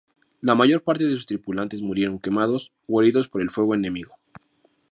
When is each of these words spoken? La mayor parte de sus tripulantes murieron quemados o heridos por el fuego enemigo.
La 0.41 0.55
mayor 0.55 0.81
parte 0.81 1.03
de 1.03 1.11
sus 1.11 1.27
tripulantes 1.27 1.83
murieron 1.83 2.17
quemados 2.17 2.71
o 2.87 3.03
heridos 3.03 3.27
por 3.27 3.39
el 3.43 3.51
fuego 3.51 3.75
enemigo. 3.75 4.15